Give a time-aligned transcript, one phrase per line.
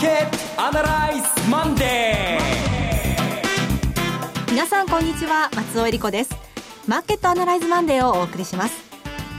[0.00, 4.50] ーケットアナライズマンデー。
[4.50, 5.50] 皆さんこんにちは。
[5.54, 6.30] 松尾英里子です。
[6.88, 8.90] マーケットアナライズマンデーをお送りします。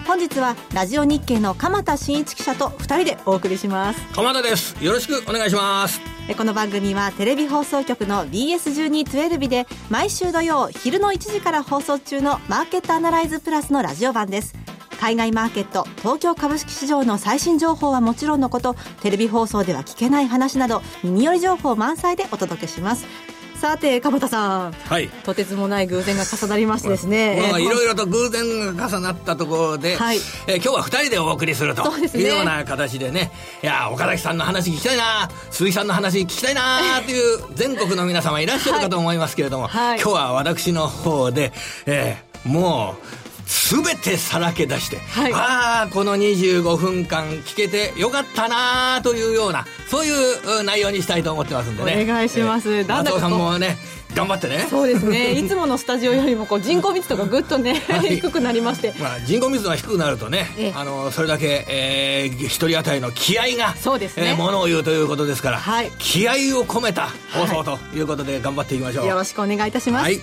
[0.05, 4.01] 本日はラジオ日経の鎌田伸一記者と2人でお送りします。
[4.13, 4.75] 鎌田です。
[4.83, 5.99] よろしくお願いします。
[6.37, 14.53] この番組はテレビ放送局の BS1212 日で毎週土曜昼の1時から放送中のマーケットアナライズプラスのラジオ版です
[15.01, 23.07] 海外マーケット東京株式市場の最新情報はもちろんのことテレビ放送では聞けない話など耳寄り情報満載でお届けします
[23.55, 24.71] さて、鎌田さん。
[24.71, 25.07] はい。
[25.23, 27.47] とてつもない偶然が重なりましてですね。
[27.51, 31.83] まあ、いろいろと偶然が重なったところで、はい、えー、今日は二人でお送りすると
[32.17, 33.31] いうような形でね、
[33.61, 41.53] いや、岡崎さんの話聞きたいな、鈴木さんの話聞きたいな という全国の皆様いらっしゃるかと思いますけれども、はいはい、今日は私の方で、
[41.85, 43.20] えー、もう、
[43.51, 52.03] 全てさらけ出して、はい、ああこの25分間聞けてよかったなというようなそういう内容にしたいと思ってますんでね。
[52.03, 53.75] お願いします、えー、松尾さんもね
[54.15, 54.67] 頑張ってね。
[54.69, 55.33] そうですね。
[55.39, 70.19] いつものスタジオよりもこう人口密度がぐっとね、 はい、低くなりまして、まあ、人口密度が低くなるとね、えあのそれだけ、えー、一人当たりの気合がそうですね、えー、ものを言うということですから、はい、気合を込めた放送ということで頑張っていきましょう、よろしくお願いいたします、はい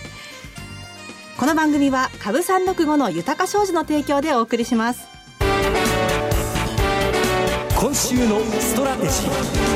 [1.39, 5.07] この番組は株三六五の豊か商事の提供でお送りします。
[7.79, 9.69] 今週のストラテジー。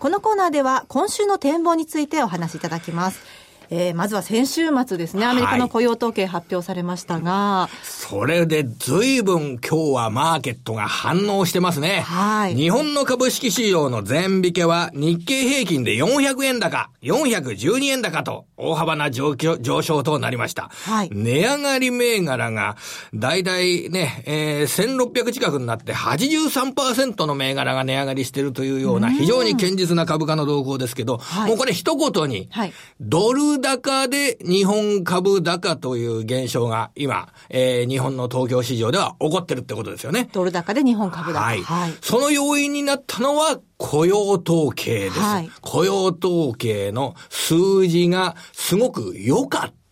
[0.00, 3.20] このコーナーでは今週の展望についてお話しいただきます
[3.70, 12.00] えー、まずは先週末ですね、アメリカの雇用統計発表されましたが、はい、それで随分今日はマーケットが反応してますね。
[12.00, 12.54] はい。
[12.54, 20.70] 日本の株式市場の全引けは日経平均で400円高、412円高と大幅な上上昇となりました。
[20.72, 21.10] はい。
[21.12, 22.76] 値上がり銘柄が、
[23.14, 40.28] だいたいね、えー、1600近くになって83%の銘柄が値上がりしているというような非常に堅実な株価の動向ですけど、はい、もうこれ一言に、はい、ドル高で日本株高という現象が今、えー、日本の東京市場では起こってるってことですよね。
[40.32, 41.40] ドル高で日本株高。
[41.40, 41.62] はい。
[41.62, 45.20] はい、その要因になったのは雇用統計です。
[45.20, 49.83] はい、雇用統計の数字がすごく良かった。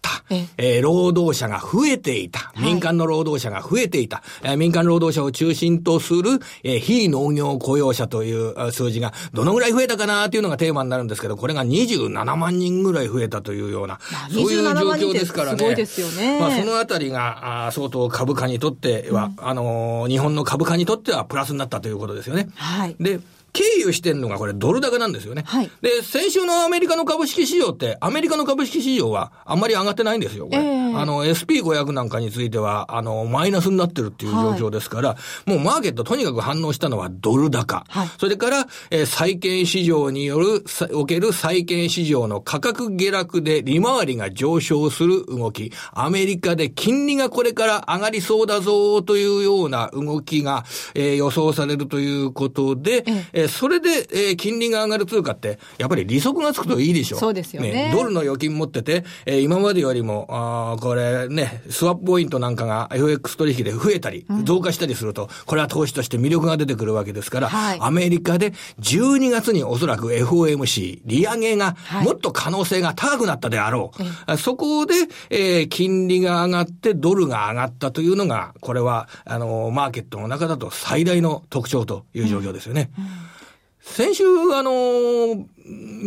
[0.57, 2.53] えー、労働者が増えていた。
[2.57, 4.23] 民間の労働者が増えていた。
[4.43, 15.59] はい、民間労働者を中心とする、えー、非農業雇用者という数字がどのぐらい増えたかなというのがテーマになるんですけど、これが27万人ぐらい増えたというような、まあ、そういう状況ですからね。
[15.59, 16.41] すごいですよね。
[16.41, 22.49] まあ、そのあたりが、あ相当株価にとっては、うん、あのー、日本の株価にとってはプラスになったということですよね。
[22.55, 22.97] はい。
[23.01, 23.21] で、
[23.53, 25.43] 経由してんのがこれドル高なんですよね。
[25.47, 25.71] はい。
[25.83, 30.59] で、先週のアメリカの株式市場って、アメリカの株式市場はあんまり上がってないんですよ、これ。
[30.59, 37.85] えー、あの、SP500 なんかについては、あの、マイナスになってるっていう状況ですから、はい、もうマーケットとにかく反応したのはドル高。
[37.89, 38.09] はい。
[38.19, 40.65] それから、えー、債券市場による、
[40.95, 45.73] おける債券市場の価格下落で利回りが上昇する動き。
[45.93, 50.65] アメリカで金利がこれから上がりそうだぞというような動きが、
[50.95, 53.05] えー、予想されるということで、
[53.35, 57.19] えーえー、それで、えー、金利が上がる通貨って、やっぱり利息がつくといいでしょ。
[57.19, 57.73] そうですよね。
[57.73, 74.03] ねドルの預金持ってて、えー、今までよりも、あこれね、スワップポイントなんかが FX 取引で増えたり、増加したりすると、これは投資として魅力が出てくるわけですから、はい、アメリカで12月におそらく FOMC、利上げがもっと可能性が高くなったであろう。
[74.31, 74.95] はい、そこで、
[75.31, 82.91] えー、金利が上がってドルが上がったというのが、これは、あの、マーケットの中だと最大の特徴という状況ですよね。
[82.99, 83.32] うんうん
[83.83, 85.45] 先週、あのー、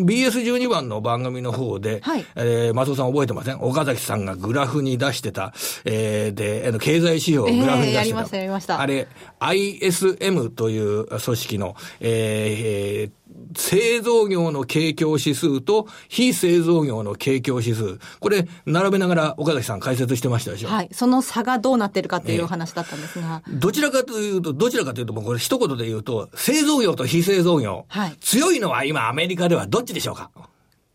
[0.06, 3.62] BS12 番の番組の方で、はい、えー、松尾さん覚えてません？
[3.62, 5.54] 岡崎さんがグラフに出してた、
[5.84, 7.94] えー、で、あの、経済指標をグラフに出してた。
[7.94, 8.80] えー、やりました、やりました。
[8.80, 9.08] あれ、
[9.40, 13.25] ISM という組織の、えー、
[13.56, 18.00] 製造業の景況指数と非製造業の景況指数。
[18.20, 20.70] これ、並べながら岡崎さん解説してましたでしょ？
[20.70, 20.90] はい。
[20.92, 23.44] その差がどうなってるかっていうお話だったんですが。
[23.48, 27.86] えー、どちらかというと、どちらかというと、もうこれ一言で言うと、製造業と非製造業。
[27.88, 28.16] はい。
[28.20, 30.32] 強いのは今アメリカではどっちでしょうか？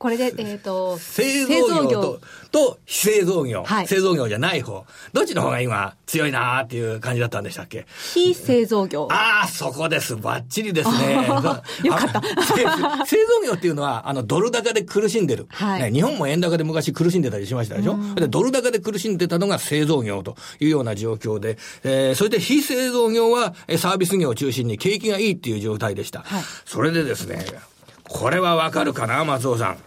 [0.01, 2.21] これで、えっ、ー、と、製造業と、
[2.51, 4.87] と非製造業、はい、製造業じゃない方。
[5.13, 7.85] どっちの方が今強いなーっていう感じだったんでしたっけ？
[8.15, 9.09] 非製造業。
[9.13, 10.17] ああ、そこです。
[10.17, 11.27] バッチリですね。
[11.29, 11.63] よか
[12.07, 12.23] った
[13.05, 15.47] 製造業っていうのは、あの、ドル高で苦しんでる。
[15.51, 17.99] はい、ね、日本も円高で昔苦しんでたりしましたでしょ？
[18.15, 26.21] で、ドル高で苦しんでたのが製造業というような状況で、えー、それで非製造業はサービス業を中心に景気がいいっていう状態でした。
[26.21, 27.45] はい、それでですね、
[28.11, 29.79] これはわかるかな、松尾さん。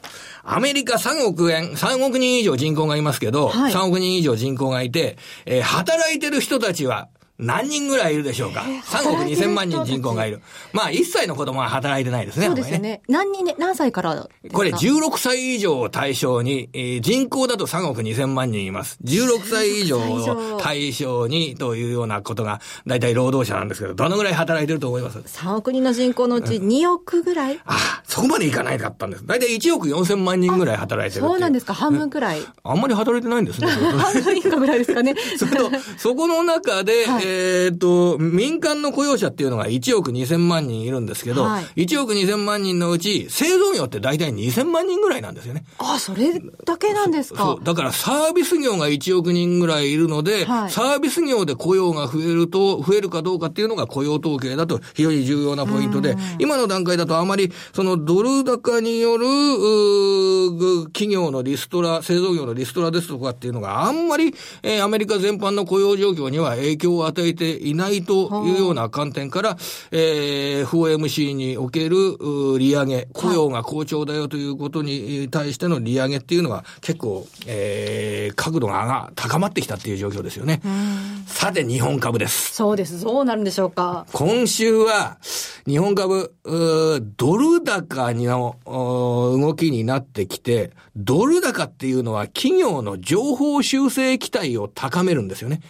[0.45, 7.09] アメリカ3億円、3億人以上人口がいますけど、はい、3億人以上人口がいて、えー、働いてる人たちは、
[7.39, 10.41] 何人ぐらいいるでしょうか、えー、?3 億2000万人人口がいる。
[10.71, 12.45] まあ、1歳の子供は働いてないですね。
[12.45, 12.89] そうですよね。
[12.89, 18.99] ね何人で、何歳からこれ16歳以上を対象に、えー、人口だと3億2000万人います。
[19.03, 29.25] 16歳以上を対象にというようなことが、大体労働者なんですけど、どのぐらい働いてると思います ?3 億人の人口のうち2億ぐらい、うん、ああ、そこまでいかないかったんです。
[29.25, 32.41] 大体1億4000万人ぐらい働いてるそうなんですか、半分くらい。
[32.63, 33.67] あんまり働いてないんですね。
[33.97, 35.15] 半分以下ぐらいですかね。
[35.37, 45.63] そと、そこの中で、 はい、えっ、と、民間の雇用者っていうのが1億2000万人いるんですけど、はい、1億2000万人のうち、製造業って大体2000万人ぐらいなんですよね。
[45.77, 47.57] あ、それだけなんですか？
[47.63, 59.25] だからサービス業が1億人ぐらいいるので、はい、サービス業で雇用が増えると、増えるかどうかっていうのが雇用統計だと非常に重要なポイントで、今の段階だとあまり、そのドル高による、
[60.87, 69.57] 企業のリストラ、製造業のリストラですとかっていうのがあんまり、えー、アメリカ全般の雇用状況には影響を与えていないというような観点から、
[69.91, 72.17] えー、FOMC における
[72.59, 80.61] 利上げ、雇用が好調だよということに対しての利上げっていうのは結構、えー、角度がが高まってきたっていう状況ですよね。
[81.25, 82.53] さて、日本株です。
[82.53, 83.01] そうです。
[83.03, 84.05] どうなるんでしょうか。
[84.11, 85.17] 今週は、
[85.65, 95.61] 日本株、ドル高の動きになってきて、ドル高っていうのは企業の情報修正期待を高めるんですよね。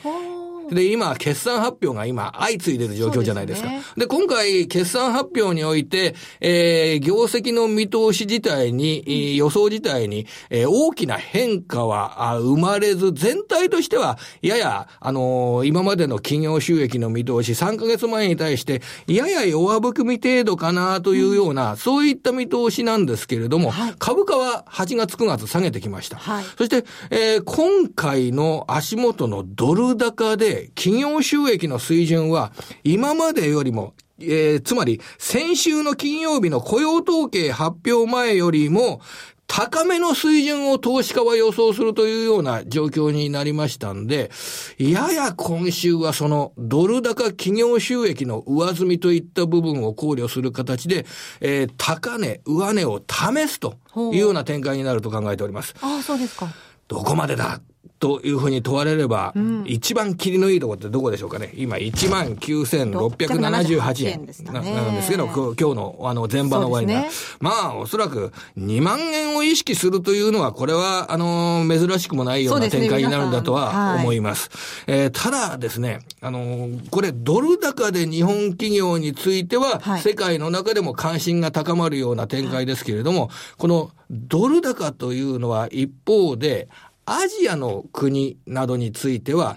[0.70, 3.70] で、今、決算発表が今、相次いでる状況じゃないですか。
[3.70, 26.18] で、ね、今回、決算発表において、えー、業績の見通し自体に、うん、予想自体に、えー、大きな変化は生まれず、全体としては、やや、あのー、今までの企業収益の見通し、3ヶ月前に対して、やや弱含み程度かなというような、うん、そういった見通しなんですけれども、はい、株価は8月9月下げてきました。
[26.18, 32.52] はい、そして、えー、今回の足元のドル高で、企業収益の水準は
[32.84, 39.02] 今までよりもえー、つまり、先週の金曜日の雇用統計発表前よりも、
[39.48, 44.32] 高めの水準を投資家は予想するというような状況になりましたんで、
[44.80, 51.06] やや今週はそのドル高企業収益の上積みといった部分を考慮する形で、
[51.40, 55.76] えー、高値、上値を試すというような展開になると考えております。
[55.82, 56.48] ああ、そうですか。
[56.88, 57.62] どこまでだ？
[58.04, 61.54] というふうに問われれば、うん、一番切りのいいところってどこでしょうかね。
[61.56, 64.28] 今、19,678円。
[64.52, 64.64] なん
[64.96, 66.94] ですけど、今日のあの前場の終わりが。
[67.08, 67.10] ね、
[67.40, 74.50] まあ、おそらく2万円を意識するというのは、これは、あの、珍しくもないような展開になるんだとは思います。
[74.52, 83.30] すねはい、えー、ただですね、あの、これ、ドル高で日本企業については、はい、世界の中でも関心が高まるような展開ですけれども、はい、
[83.60, 86.68] このドル高というのは一方で、
[87.06, 89.56] アジアの国などについては、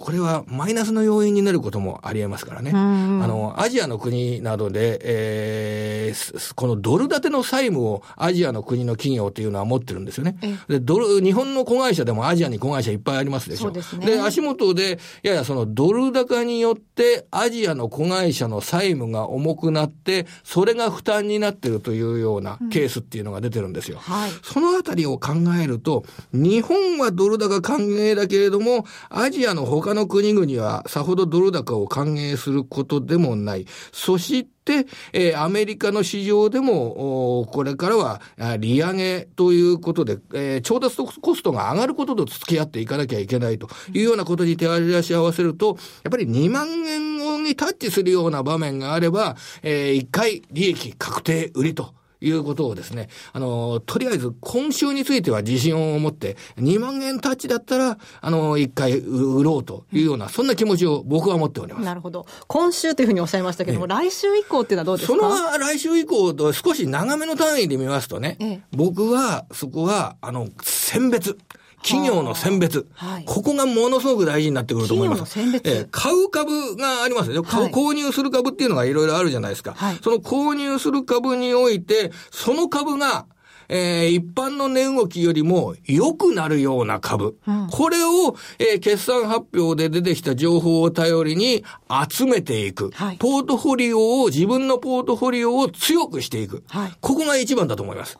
[0.00, 2.72] これはマイナスの要因になることもありえますからね。
[2.74, 10.36] あの、アジアの国などで、えー、このドル建ての債務をアジアの国の企業っていうのは持ってるんですよね。
[10.68, 13.70] で、ドル、日本の子会社でもアジアに子会社いっぱいありますでしょ。
[13.70, 23.98] で、ね、足元で、ややそのドル高によってアジアの子会社の債務が重くなって、それが負担になってるというようなケースっていうのが出てるんですよ。
[23.98, 25.32] うんはい、そのあたりを考
[25.62, 33.66] えると、日本はドル高歓迎だけれども、アジアの他他の国々はさほどドル高を歓迎することでもない。
[33.90, 38.20] そして、えー、アメリカの市場でも、これからは
[38.60, 51.99] 利上げということで、えー、調達コストが上がることと付き合っていかなきゃいけないというようなことに手足し合わせると、やっぱり2万円にタッチするような場面があれば、えー、1回利益確定売りと。
[52.20, 61.84] いうことをですね、あの、とりあえず今週については自信を持って、2万円タッチだったら、あの、一回売ろうというような、そんな気持ちを僕は持っております。
[61.84, 62.26] なるほど。
[62.46, 65.18] 今週というふうにおっしゃいましたけども、来週以降っていうのはどうですか？
[65.18, 71.38] その来週以降と少し長めの単位で見ますとね、ええ、僕はそこは、あの、選別。
[71.82, 75.32] 企業の選別、はい、ここがものすごく大事になってくると思います。
[75.32, 79.74] 選別、えー、買う株がありますよ、はい、購入する株っていうのがいろいろあるじゃないですか。
[79.76, 83.26] はい、その購入する株において、その株が
[83.72, 87.38] えー、一般の値動きよりも良くなるような株。
[87.46, 91.64] うん、これを、えー、決算発表で出てきた情報を頼りに
[92.10, 92.90] 集めていく。
[92.90, 96.64] はい、ポートフォリオを、自分のポートフォリオを強くしていく。
[96.66, 98.18] はい、ここが一番だと思います。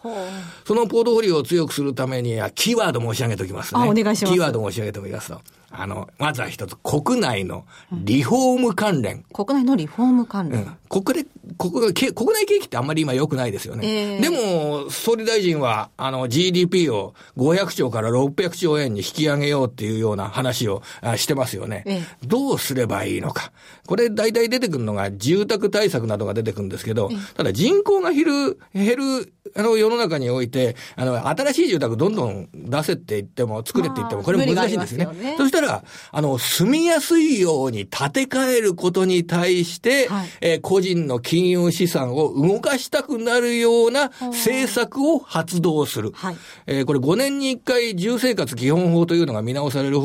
[0.65, 3.81] そのポートフォリオを強くするためには、キーワード申し上げておきますね。
[3.81, 4.33] お願いします。
[4.33, 5.41] キーワード申し上げておきますと。
[5.73, 9.25] あの、まずは一つ、国内のリフォーム関連。
[9.33, 10.63] 国内のリフォーム関連。
[10.63, 11.27] うん、国
[11.61, 11.93] 国
[12.33, 13.87] 内景気ってあんまり今良くないですよね。
[13.87, 20.83] えー、でも、総理大臣は、あの、GDP を500兆から600兆円に引き上げようっていうような話を
[21.17, 21.83] してますよね。
[21.87, 23.53] えー、どうすればいいのか。
[23.87, 35.31] これ大体出てくるのが住宅対策などが出てくるんですけど、ただ人口が減る、減る、あの、世の中において、あの、新しい住宅どんどん出せって言っても、作れって言っても、これ難しいんですよね。
[35.31, 46.13] ねそしたら、あの、住みやすいように建て替えることに対して、はい、えー、個人の金融資産を動かしたくなるような政策を発動する。
[46.15, 49.99] はい、えー、これ5年に1回住生活基本法というのが見直される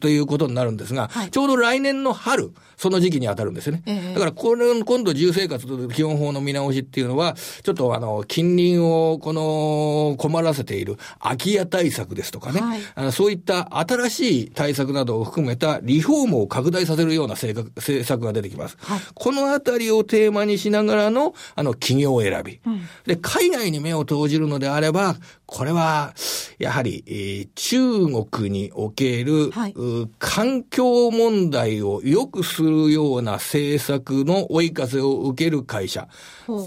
[0.00, 3.82] ということになるんですが、はい、ちょうど来年の春、その時期に当たるんですよね。
[3.86, 8.87] えー、だから、これ、今度住生活基本法の見直しっていうのは、ちょっとあの、近隣を
[9.20, 12.60] この、困らせている空き家対策ですとかね、
[12.94, 18.76] はい、そういった新しい対策などを含めたリフォームを拡大させるような政策が出てきます。
[18.80, 25.16] はい、このあたりをテーマにしながらの、あの、企業選び、うん、で、海外に目を投じるのであれば、
[25.50, 26.12] これは、
[26.58, 29.74] やはり、えー、中国における、はい、
[30.18, 36.06] 環境問題を良くするような政策の追い風を受ける会社。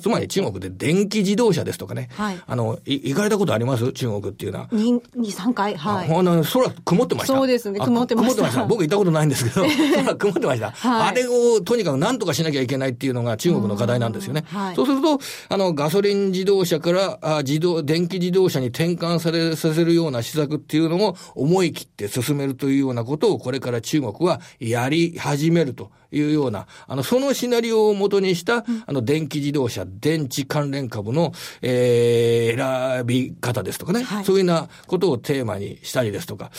[0.02, 2.10] つまり中国で電気自動車ですとかね。
[2.14, 3.92] はい、あの、い、行かれたことあります？
[3.94, 4.68] 中国っていうのは。
[4.70, 5.76] 2、3回。
[5.76, 6.08] はい。
[6.08, 7.36] ほん空曇ってました。
[7.36, 7.80] そうですね。
[7.80, 8.34] 曇ってました。
[8.34, 8.66] 曇ってました。
[8.66, 9.64] 僕行ったことないんですけど、
[10.04, 10.72] 空曇ってました。
[10.72, 14.44] はい、あれをとにかく何とかしなきゃいけないっていうのが中国の課題なんですよね。
[14.48, 15.20] はい、そうすると、
[15.50, 36.52] あの、ガソリン自動車からあ自動、電気自動車に転換され、させるような施策っていうのも思い切って進めるというようなことをこれから中国はやり始めるというような、あの、そのシナリオをもとにした、あの、電気自動車、電池関連株の、えー、選び方ですとかね、はい、そういうようなことをテーマにしたりですとか、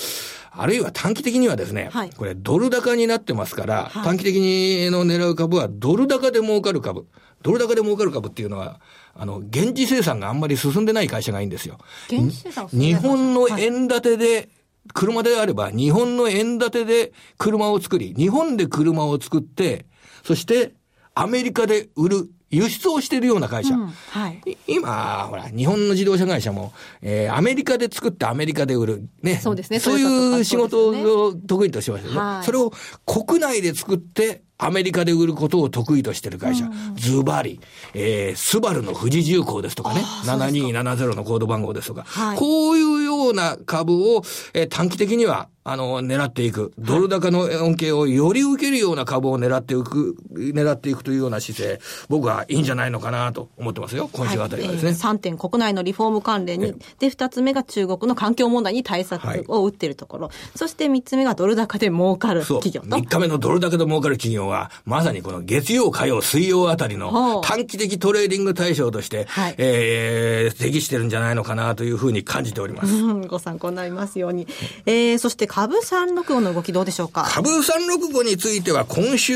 [0.54, 7.06] あるいは短期的にはですね、はい、これドル高になってますから、はい、短期的にの狙う株はドル高で儲かる株。
[7.42, 8.80] ドル高で儲かる株っていうのは、
[9.14, 11.78] あの、現地生産があんまり進んでない会社がいいんですよ。
[12.08, 14.48] 現地生産日本の円建てで、
[14.94, 19.86] 車であれば、日本の円建てで車を作り、日本で車を作って、
[20.24, 20.74] そして、
[21.14, 23.74] アメリカで売る、輸出をしているような会社。
[23.74, 29.08] うんはい、今、ほら、日本の自動車会社も、えー、アメリカで作ってアメリカで売る。
[29.22, 29.36] ね。
[29.36, 29.78] そうですね。
[29.78, 32.18] そういう仕事を得意としてますよね。
[32.18, 32.70] はい、それを
[33.06, 37.60] 国内で作って、アメリカで売ることを得意としてる会社、ズバリ、
[37.94, 44.22] えー、スバルの富士重工ですとかね、7270のコード番号ですとか、はい、こういうような株を、
[44.54, 46.72] えー、短期的にはあの、狙っていく。
[46.76, 54.10] ドル高の恩恵をより受けるような株を狙っていく、狙っていくというような姿勢、僕はいいんじゃないのかなと思ってますよ。
[54.12, 54.90] 今週あたりはですね。
[54.90, 56.74] はい、3点、国内のリフォーム関連に。
[56.98, 60.26] で、2つ目が中国の環境問題に対策を打っているところ。
[60.26, 62.88] はい、そして3つ目がドル高で儲かる企業と。
[62.88, 64.51] 3日目のドル高で儲かる企業は、
[64.84, 72.94] まさにこの月曜、火曜、水曜あたりの短期的トレーディング対象として、はい、えー、適してるんじゃないのかなというふうに感じております。
[72.94, 74.46] うん、ご参考になりますように。
[74.86, 77.26] えー、そして株365の動きどうでしょうか？
[77.28, 79.34] 株365については今週、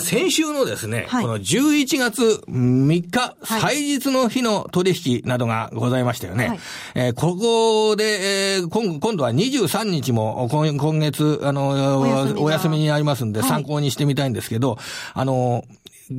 [0.00, 6.48] 先週のですね、はい、この11月3日、祭日の日の取引などがございましたよね。
[6.48, 6.60] はい、
[6.94, 14.78] えー、ここで、えー、今今度は23日も今今月、あの、お休みになりますんで、参考にしてみたいんですですけど、
[15.14, 15.64] あの、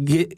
[0.03, 0.29] げ、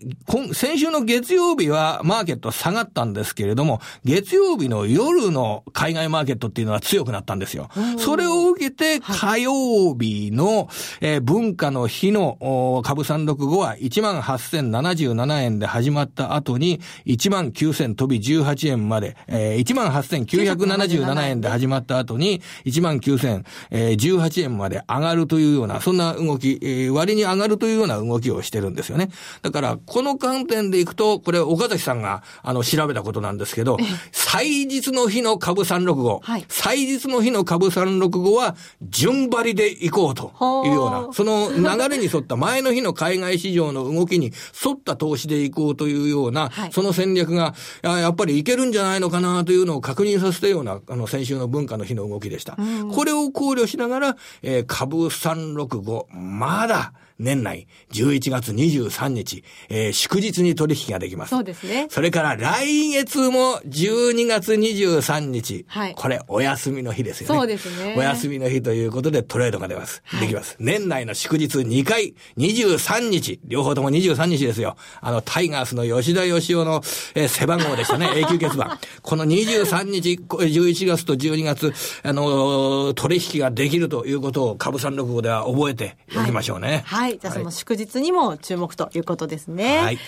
[0.54, 7.70] 先週の月曜日はマーケット下がったんですけれども、月曜日の夜の海外マーケットっていうのは強くなったんですよ。
[7.98, 10.70] それを受けて、火曜日の、
[11.02, 29.10] えー、文化の日の株365は18,077円で始まった後に、19,000飛び18円まで、えー、18,977円で始まった後に、19,018円まで上がるというような、そんな動き、えー、割に上がるというような動きをしてるんですよね。
[29.48, 33.78] だから、この観点でいくと、これ、岡崎さんが、あの、調べたことなんですけど、
[34.12, 40.34] 祭日の日の株365、はい、祭日の日の株365は、順張りでいこうと
[40.66, 44.34] いうような、その流れに沿った前の日の海外市場の動きに
[44.66, 52.58] 沿った投資でいこうというような、はい、その戦略が、やっぱりいけるんじゃないのかなというのを確認させたような、あの、先週の文化の日の動きでした。
[52.94, 61.30] これを考慮しながら、えー、株365、まだ、年内11月23日、えー、祝日に取引ができます。
[61.30, 61.88] そうですね。
[61.90, 65.66] それから来月も12月23日。
[65.68, 65.96] はい。
[65.96, 67.36] これお休みの日ですよね。
[67.36, 67.96] そうですね。
[67.98, 70.04] お休みの日ということでトレードが出ます。
[70.06, 70.58] はい、できます。
[70.60, 74.76] 年内の祝日2回、23日、両方とも23日ですよ。
[75.02, 76.82] あの、タイガースの吉田義雄の、
[77.16, 78.12] えー、背番号でしたね。
[78.18, 78.78] 永久欠番。
[79.02, 86.84] この23日、11月と12月、あのー、取引ができるということを株365では覚えておきましょうね。
[86.86, 87.20] はい、はいはい。
[87.20, 89.80] じゃあその祝日にも注目ということですね。
[89.80, 90.00] はい。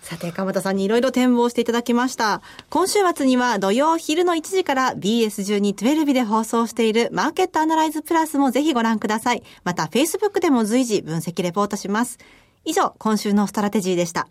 [0.00, 2.40] さて、鎌田さんにいろいろ展望していただきました。
[2.70, 9.42] 今週末には土曜昼の1時から BS12-12 で放送しているマーケットアナライズプラスもぜひご覧ください。
[9.64, 12.18] また、Facebook でも随時分析レポートします。
[12.64, 14.28] 以上、今週のストラテジーでした。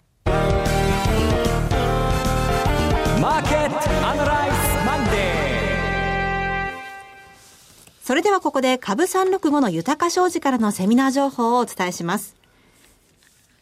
[8.05, 12.35] それではここで株365の豊か商事からのセミナー情報をお伝えします。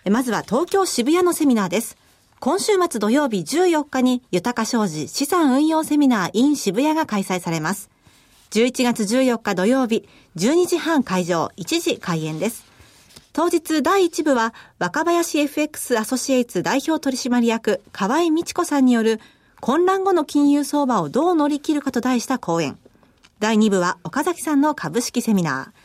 [0.04, 1.96] まずは東京渋谷のセミナーです。
[2.42, 7.90] 今週末土曜日14日に豊か商事資産運用セミナー in 渋谷が開催されます。
[8.52, 12.66] 11月14日土曜日12時半会場1時開演です。
[13.32, 19.22] 当日第1部は若林 FX アソシエイツ代表取締役河合美智子さんによる
[19.62, 22.78] 混乱後の金融相場をどう乗り切るかと題した講演。
[23.44, 25.80] 第2部は岡崎さんの株式セミナー。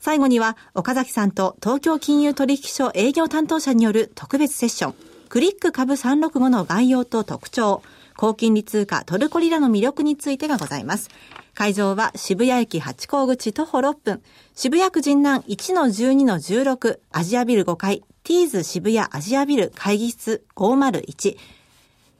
[0.00, 4.94] 最後には岡崎さんと東京金融取引所営業担当者による特別セッション。
[5.28, 7.84] クリック株365の概要と特徴、
[8.16, 11.08] 高金利通貨トルコリラの魅力についてがございます。
[11.54, 14.20] 会場は渋谷駅八甲口徒歩6分、
[14.56, 21.36] 渋谷区神南1-12-16アジアビル5階、ティーズ渋谷アジアビル会議室501、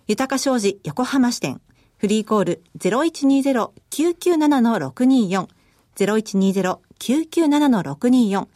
[0.06, 1.60] 豊か商事横浜支店、
[2.04, 5.48] フリーコール0120-997-624、
[5.96, 8.46] 0120-997-624、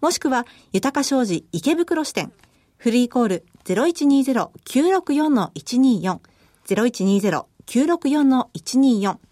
[0.00, 2.32] もしくは豊か商事池袋支店、
[2.78, 6.18] フリーコール0120-964-124、
[6.66, 9.25] 0120-964-124。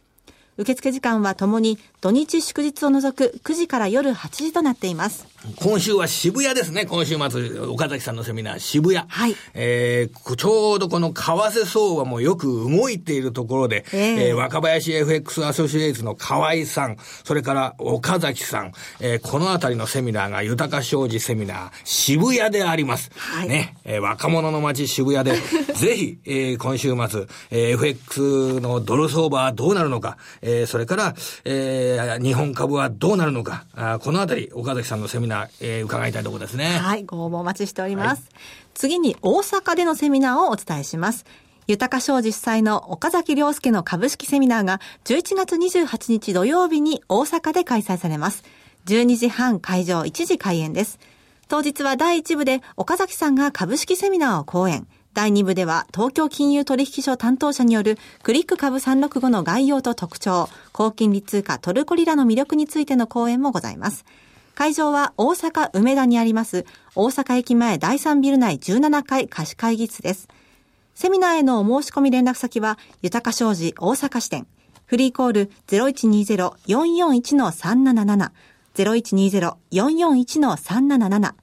[0.56, 5.26] 受付時間はともに土日祝日を除く9時から夜8時となっています。
[5.56, 6.86] 今週は渋谷ですね。
[6.86, 9.06] 今週末、岡崎さんのセミナー、渋谷。
[9.06, 9.36] はい。
[9.52, 23.10] えー、ちょうどこの為替相場もよく動いているところで、えー、えー、若林 FX アソシエイツの河合さん、それから岡崎さん、えー、このあたりのセミナーが豊か商事セミナー、渋谷であります。
[23.14, 23.48] はい。
[23.48, 25.36] ね、えー、若者の街渋谷で、
[25.76, 30.16] ぜひ、えー、今週末、えー、FX のドル相場はどうなるのか、
[30.46, 36.66] えー、それから、えー、日本株はどうなるのか、あこのあたり、岡崎さんのセミナーえー、伺いたいところですね。
[36.66, 38.22] はい、ご応募お待ちしております。
[38.22, 38.42] はい、
[38.74, 41.24] 次に大阪でのセミナーをお伝えします。
[41.66, 48.44] 豊か商事主催の岡崎良介の株式セミナーが11月28日土曜日に大阪で開催されます。
[48.86, 50.98] 12時半会場1時開演です。
[51.48, 54.86] 当日は第1部で岡崎さんが株式セミナーを講演。
[55.14, 64.04] 第2部では東京金融取引所担当者によるクリック株365の概要と特徴、高金利通貨トルコリラの魅力についての講演もございます。
[64.56, 70.28] 会場は大阪梅田にあります大阪駅前第3ビル内17階貸し会議室です。
[70.96, 74.48] セミナーへのお申し込み連絡先は、豊か商事大阪支店、
[74.86, 78.32] フリーコール0120-441-377、
[78.74, 81.34] 0120-441-377、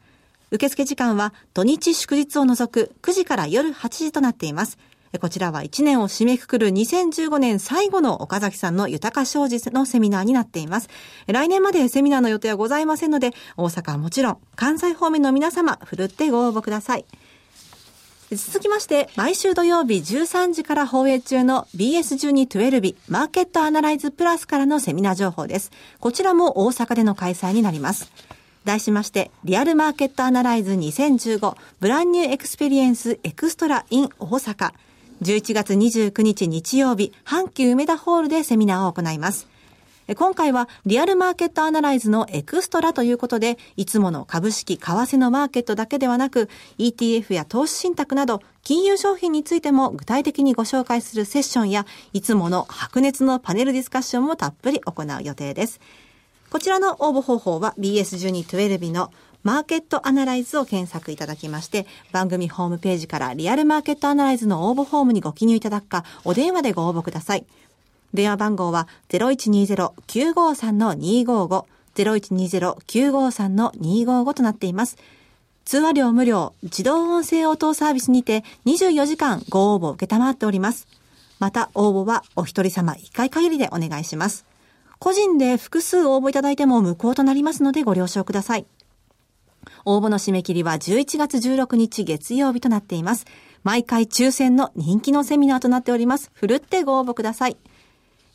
[0.52, 4.78] 受付時間は土日祝日を除く9時から夜8時となっています。
[5.20, 10.90] こちらは1年を締めくくる2015年最後の岡崎さんの豊か商事のセミナーになっています。
[11.28, 17.06] 来年までセミナーの予定はございませんので、大阪はもちろん、関西方面の皆様、ふるってご応募ください。
[18.32, 25.72] 続きまして、毎週土曜日13時から放映中の BS1212 マーケットアナライズプラスからのセミナー情報です。
[26.00, 28.10] こちらも大阪での開催になります。
[28.65, 34.71] 題しまして、リアルマーケットアナライズ2015 Brand New Experience Extra in 大阪。
[35.21, 39.47] 11月29日日曜日、阪急梅田ホールでセミナーを行います。
[40.15, 55.80] 今回はリアルマーケットアナライズのエクストラということで、いつもの株式、為替のマーケットだけではなく、ETF や投資信託など、金融商品についても具体的にご紹介するセッションや、いつもの白熱のパネルディスカッションもたっぷり行う予定です。
[56.52, 67.46] こちらの応募方法は BS1212 のマーケットアナライズを検索いただきまして、番組ホームページからリアルマーケットアナライズの応募フォームにご記入いただくか、お電話でご応募ください。
[68.14, 71.64] 電話番号は0120-953-255、
[71.96, 74.98] 0120-953-255となっています。
[75.64, 80.90] 通話料無料、自動音声応答サービスにて24時間ご応募を受けたまっております。
[81.40, 84.51] また、応募はお一人様1回限りでお願いします。
[85.02, 88.68] 個人で複数応募いただいても無効となりますのでご了承ください。
[89.84, 93.26] 応募の締め切りは11月16日月曜日となっています。
[93.64, 96.30] 毎回抽選の人気のセミナーとなっております。
[96.36, 97.58] ふるってご応募ください。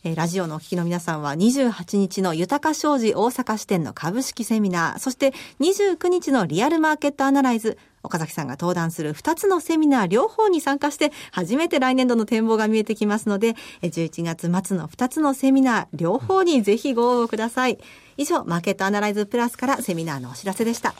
[0.02, 17.78] えラジオのお聞きの皆さんは28日の豊か商事大阪支店の株式セミナー、そして29日のリアルマーケットアナライズ、岡崎さんが登壇する2つのセミナー両方に参加して初めて来年度の展望が見えてきますので、11月末の2つのセミナー両方にぜひご応募ください。
[18.16, 20.94] 以上、マーケットアナライズプラスからセミナーのお知らせでした。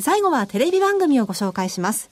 [0.00, 2.10] 最後はテレビ番組をご紹介します。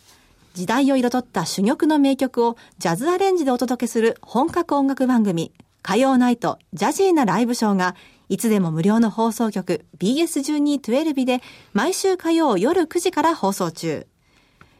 [0.54, 7.96] 時代を彩った珠玉の名曲をジャズアレンジでお届けする本格音楽番組、火曜ナイトジャジーなライブショーが、
[8.32, 11.42] いつでも無料の放送局 BS1212 で
[11.74, 14.06] 毎週火曜夜9時から放送中。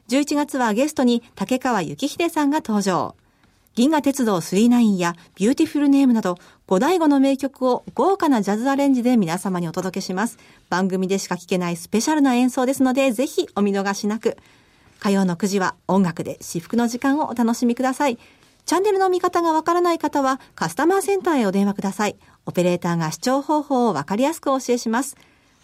[0.09, 3.15] 11月はゲストに竹川幸秀さんが登場。
[3.75, 10.39] 銀河鉄道999や Beautiful Name などゴダイゴの名曲を豪華なジャズアレンジで皆様にお届けします。
[10.71, 14.39] 番組でしか聴けないスペシャルな演奏ですのでぜひお見逃しなく。
[14.99, 18.19] 火曜の9時は音楽で至福の時間をお楽しみください。
[18.65, 22.17] チャンネルの見方がわからない方はカスタマーセンターへお電話ください。
[22.47, 25.17] オペレーターが視聴方法をわかりやすくお教えします。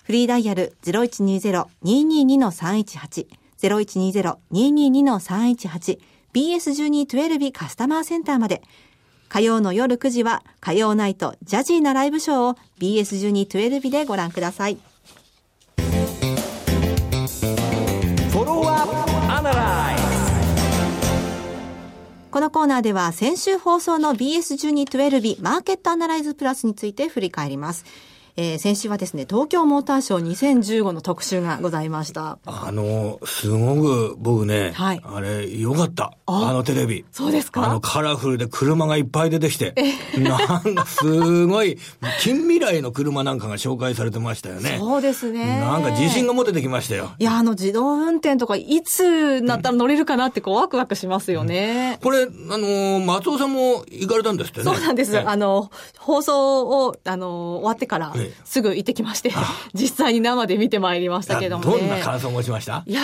[0.05, 3.27] フリーダイヤル0120-222-318
[3.61, 5.99] 0120-222-318
[6.33, 8.63] BS1212 カスタマーセンターまで。
[9.29, 14.79] 火曜の夜9時は火曜ナイトジャジーなライブショーを BS1212 でご覧ください。
[22.31, 27.87] このコーナーでは先週放送の BS1212 マーケットアナライズプラスについて振り返ります。
[28.41, 32.39] えー、先週はですね、東京モーターショー2015の特集がございました。
[32.47, 36.13] あの、すごく僕ね、はい、あれ、よかった。
[36.27, 37.05] あのテレビ。
[37.11, 37.65] そうですか？
[37.65, 39.75] あのカラフルで車がいっぱい出てきて、
[40.17, 41.79] なんかすごい、
[42.21, 44.77] 近未来の車なんかが紹介されてましたよね。
[44.79, 45.59] そうですね。
[45.59, 47.11] なんか自信が持ててきましたよ。
[47.19, 51.95] いや、あの自動運転とかいつなったら乗れるかなってこうワクワクしますよね。
[51.95, 54.65] うん、これ、あの、松尾さんも行かれたんですってね。
[54.65, 55.19] そうなんです。
[55.19, 59.33] あの、放送を、あの、終わってから、すぐ行ってきまして、
[59.75, 62.83] 実際に生で見てまいりましたけども、ね、どんな感想を持ちました？
[62.87, 63.01] いや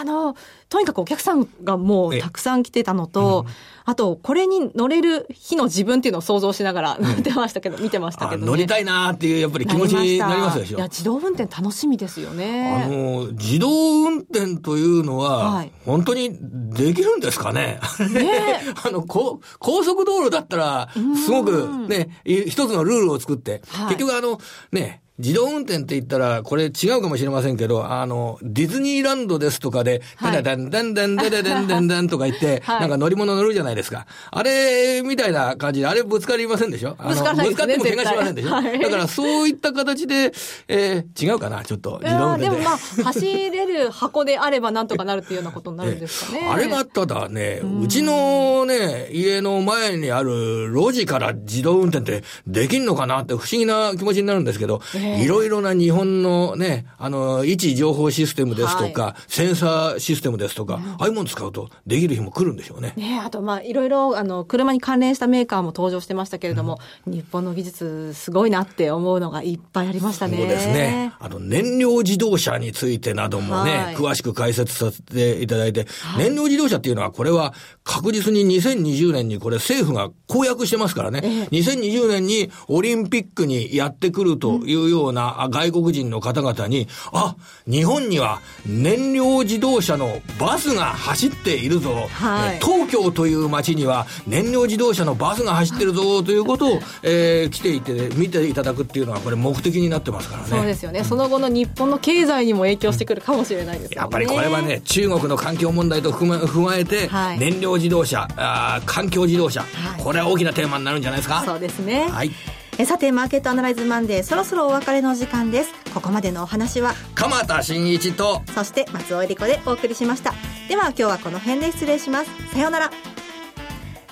[0.00, 0.36] あの、
[0.68, 3.52] とにかくお客さんがもうたくさん来てたのと、うん、
[3.84, 10.78] あと、これに乗れる日の自分っていうのを想像しながら乗ってましたけど、うん、見てましたけど、ね、乗りたいなっていう、やっぱり気持ちになりますでしょ。
[10.78, 12.84] いや、自動運転楽しみですよね。
[12.84, 13.68] あの、自動
[14.02, 16.36] 運転というのは、はい、本当に
[16.72, 17.78] できるんですかね？
[18.10, 18.60] ね。
[18.84, 20.88] あの、高速道路だったら、
[21.24, 24.40] すごくね、一つのルールを作って、はい、結局あの、
[24.72, 34.06] ね、自動運転って言ったら、これ違うかもしれませんけど、あの、ディズニーランドですとかで、ダダダンダンダンダダダンダンダンとか言って、なんか乗り物乗るじゃないですか。
[34.30, 36.96] あれ、みたいな感じで、あれぶつかりませんでしょ？
[36.96, 38.50] ぶつかぶつかっても怪我しませんでしょ？
[38.50, 40.32] だからそういった形で、
[40.68, 42.50] えー、違うかな、ちょっと、自動運転で。
[42.50, 46.46] でもまあ、走れる箱であればなんとかなるっていうようなことになるんですかね。
[46.52, 54.82] あれがただね、うちのね、家の前にある路地から自動運転ってできんのかなって不思議な気持ちになるんですけど、
[55.22, 62.92] いろいろな日本のね、あの、位置情報システムですとか、はい、センサーシステムですとか、うん、ああいうもの使うとできる日も来るんでしょうね。
[62.96, 70.36] ねあと、まあ、いろいろ、あの、車に関連したメーカーも登場してましたけれども、うん、日本の技術すごいなって思うのがいっぱいありましたね。
[70.36, 71.12] そうですね。
[71.18, 100.48] あの、燃料自動車についてなどもね、はい、詳しく解説させていただいて、はい、燃料自動車っていうのは、これは確実に2020年にこれ政府が公約してますからね、ええ、2020年にオリンピックにやってくるというような外国人の方々に、あ、日本には燃料自動車のバスが走っているぞ、はい、東京という街には燃料自動車のバスが走ってるぞということを、えー、来ていて、見ていただくっていうのはこれ目的になってますからね。
[100.48, 101.04] そうですよね。
[101.04, 103.96] その後の日本の経済にも影響してくるかもしれないですね。
[103.96, 109.66] やっぱりこれはね、中国の環境問題と踏ま踏まえて、はい、燃料自動車あ環境自動車、は
[109.98, 111.42] い、これは大きなテーマになるんじゃないですか？
[111.44, 112.08] そうですね。
[112.10, 112.30] はい
[112.78, 115.72] えさてマーケットアナライズマンデーそろそろお別れの時間です。
[115.94, 120.34] ここまでのお話は鎌田新一とそして松尾恵理子でお送りしました。
[120.68, 122.30] では今日はこの辺で失礼します。
[122.52, 122.90] さようなら。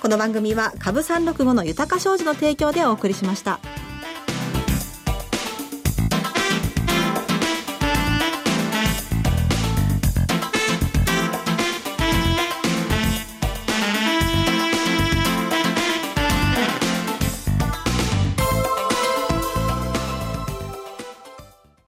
[0.01, 3.59] この番組は株365の豊か商事の提供でお送りしました。